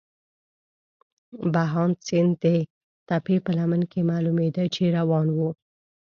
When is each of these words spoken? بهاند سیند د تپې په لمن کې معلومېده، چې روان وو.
بهاند 1.53 1.95
سیند 2.07 2.31
د 2.43 2.45
تپې 3.07 3.37
په 3.45 3.51
لمن 3.57 3.81
کې 3.91 3.99
معلومېده، 4.11 4.63
چې 4.75 4.83
روان 4.97 5.27
وو. 5.35 5.49